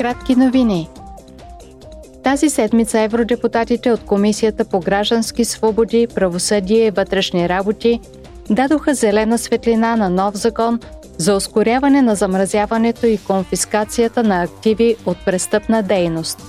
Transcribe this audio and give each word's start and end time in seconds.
Кратки 0.00 0.36
новини. 0.36 0.88
Тази 2.24 2.50
седмица 2.50 3.00
евродепутатите 3.00 3.92
от 3.92 4.04
Комисията 4.04 4.64
по 4.64 4.80
граждански 4.80 5.44
свободи, 5.44 6.06
правосъдие 6.14 6.86
и 6.86 6.90
вътрешни 6.90 7.48
работи 7.48 8.00
дадоха 8.50 8.94
зелена 8.94 9.38
светлина 9.38 9.96
на 9.96 10.10
нов 10.10 10.36
закон 10.36 10.80
за 11.18 11.34
ускоряване 11.34 12.02
на 12.02 12.14
замразяването 12.14 13.06
и 13.06 13.18
конфискацията 13.18 14.22
на 14.22 14.42
активи 14.42 14.96
от 15.06 15.16
престъпна 15.24 15.82
дейност. 15.82 16.42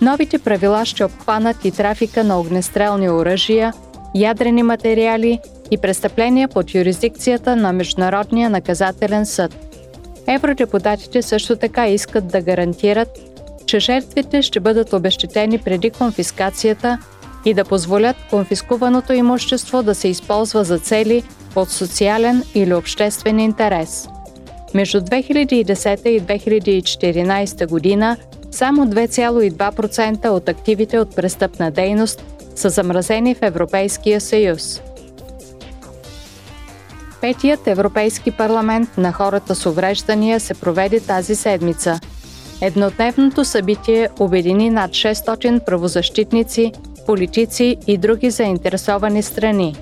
Новите 0.00 0.38
правила 0.38 0.84
ще 0.84 1.04
обхванат 1.04 1.64
и 1.64 1.70
трафика 1.70 2.24
на 2.24 2.40
огнестрелни 2.40 3.10
оръжия, 3.10 3.72
ядрени 4.14 4.62
материали 4.62 5.40
и 5.70 5.78
престъпления 5.78 6.48
под 6.48 6.74
юрисдикцията 6.74 7.56
на 7.56 7.72
Международния 7.72 8.50
наказателен 8.50 9.26
съд. 9.26 9.67
Евродепутатите 10.28 11.22
също 11.22 11.56
така 11.56 11.88
искат 11.88 12.26
да 12.26 12.40
гарантират, 12.40 13.08
че 13.66 13.78
жертвите 13.78 14.42
ще 14.42 14.60
бъдат 14.60 14.92
обещетени 14.92 15.58
преди 15.58 15.90
конфискацията 15.90 16.98
и 17.44 17.54
да 17.54 17.64
позволят 17.64 18.16
конфискуваното 18.30 19.12
имущество 19.12 19.82
да 19.82 19.94
се 19.94 20.08
използва 20.08 20.64
за 20.64 20.78
цели 20.78 21.22
от 21.56 21.70
социален 21.70 22.42
или 22.54 22.74
обществен 22.74 23.38
интерес. 23.38 24.08
Между 24.74 25.00
2010 25.00 26.08
и 26.08 26.20
2014 26.22 27.68
година 27.68 28.16
само 28.50 28.86
2,2% 28.86 30.28
от 30.28 30.48
активите 30.48 30.98
от 30.98 31.16
престъпна 31.16 31.70
дейност 31.70 32.24
са 32.54 32.70
замразени 32.70 33.34
в 33.34 33.42
Европейския 33.42 34.20
съюз. 34.20 34.82
Петият 37.20 37.66
Европейски 37.66 38.30
парламент 38.30 38.88
на 38.98 39.12
хората 39.12 39.54
с 39.54 39.66
увреждания 39.66 40.40
се 40.40 40.54
проведе 40.54 41.00
тази 41.00 41.34
седмица. 41.34 42.00
Еднодневното 42.60 43.44
събитие 43.44 44.08
обедини 44.18 44.70
над 44.70 44.90
600 44.90 45.64
правозащитници, 45.64 46.72
политици 47.06 47.76
и 47.86 47.98
други 47.98 48.30
заинтересовани 48.30 49.22
страни. 49.22 49.76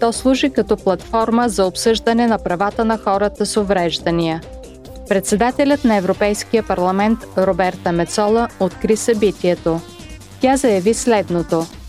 То 0.00 0.12
служи 0.12 0.50
като 0.50 0.76
платформа 0.76 1.48
за 1.48 1.66
обсъждане 1.66 2.26
на 2.26 2.38
правата 2.38 2.84
на 2.84 2.98
хората 2.98 3.46
с 3.46 3.56
увреждания. 3.56 4.40
Председателят 5.08 5.84
на 5.84 5.96
Европейския 5.96 6.62
парламент 6.62 7.18
Роберта 7.38 7.92
Мецола 7.92 8.48
откри 8.60 8.96
събитието. 8.96 9.80
Тя 10.40 10.56
заяви 10.56 10.94
следното– 10.94 11.66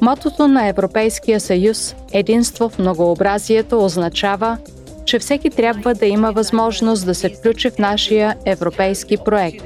Мотото 0.00 0.48
на 0.48 0.68
Европейския 0.68 1.40
съюз 1.40 1.94
Единство 2.12 2.68
в 2.68 2.78
многообразието 2.78 3.84
означава, 3.84 4.58
че 5.04 5.18
всеки 5.18 5.50
трябва 5.50 5.94
да 5.94 6.06
има 6.06 6.32
възможност 6.32 7.06
да 7.06 7.14
се 7.14 7.28
включи 7.28 7.70
в 7.70 7.78
нашия 7.78 8.36
европейски 8.44 9.16
проект. 9.16 9.64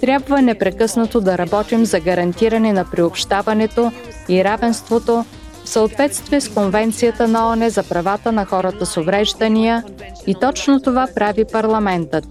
Трябва 0.00 0.42
непрекъснато 0.42 1.20
да 1.20 1.38
работим 1.38 1.84
за 1.84 2.00
гарантиране 2.00 2.72
на 2.72 2.84
приобщаването 2.90 3.92
и 4.28 4.44
равенството 4.44 5.24
в 5.64 5.68
съответствие 5.68 6.40
с 6.40 6.48
Конвенцията 6.48 7.28
на 7.28 7.52
ОНЕ 7.52 7.70
за 7.70 7.82
правата 7.82 8.32
на 8.32 8.44
хората 8.44 8.86
с 8.86 8.96
увреждания 8.96 9.84
и 10.26 10.34
точно 10.34 10.80
това 10.80 11.08
прави 11.14 11.44
парламентът. 11.44 12.24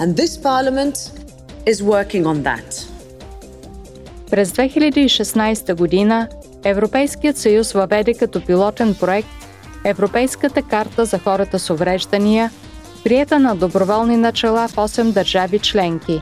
And 0.00 0.14
this 0.14 0.42
parliament 0.42 0.96
is 1.66 1.82
working 1.82 2.24
on 2.24 2.42
that. 2.42 2.93
През 4.30 4.52
2016 4.52 5.74
година 5.74 6.28
Европейският 6.64 7.36
съюз 7.36 7.72
въведе 7.72 8.14
като 8.14 8.44
пилотен 8.44 8.94
проект 9.00 9.28
Европейската 9.84 10.62
карта 10.62 11.04
за 11.04 11.18
хората 11.18 11.58
с 11.58 11.70
увреждания, 11.70 12.50
приета 13.04 13.38
на 13.38 13.56
доброволни 13.56 14.16
начала 14.16 14.68
в 14.68 14.76
8 14.76 15.12
държави 15.12 15.58
членки. 15.58 16.20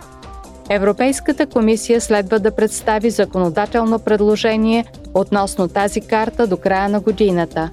Европейската 0.71 1.47
комисия 1.47 2.01
следва 2.01 2.39
да 2.39 2.51
представи 2.51 3.11
законодателно 3.11 3.99
предложение 3.99 4.85
относно 5.15 5.69
тази 5.69 6.01
карта 6.01 6.47
до 6.47 6.57
края 6.57 6.89
на 6.89 7.01
годината. 7.01 7.71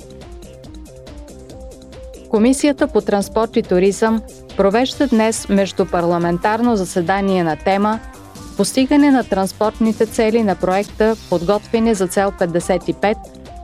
Комисията 2.30 2.88
по 2.88 3.02
транспорт 3.02 3.58
и 3.58 3.64
туризъм 3.64 4.22
провежда 4.58 5.08
днес 5.08 5.50
междупарламентарно 5.50 6.76
заседание 6.76 7.44
на 7.44 7.56
тема 7.56 8.00
постигане 8.60 9.12
на 9.12 9.24
транспортните 9.24 10.06
цели 10.06 10.44
на 10.44 10.56
проекта 10.56 11.16
Подготвяне 11.30 11.94
за 11.94 12.08
цел 12.08 12.32
55 12.40 13.16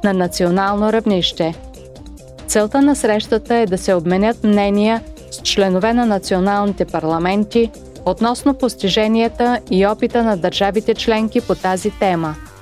на 0.03 0.13
национално 0.13 0.93
равнище. 0.93 1.55
Целта 2.47 2.81
на 2.81 2.95
срещата 2.95 3.55
е 3.55 3.65
да 3.65 3.77
се 3.77 3.93
обменят 3.93 4.43
мнения 4.43 5.01
с 5.31 5.41
членове 5.41 5.93
на 5.93 6.05
националните 6.05 6.85
парламенти 6.85 7.71
относно 8.05 8.53
постиженията 8.53 9.59
и 9.71 9.87
опита 9.87 10.23
на 10.23 10.37
държавите 10.37 10.93
членки 10.93 11.41
по 11.41 11.55
тази 11.55 11.91
тема– 11.91 12.35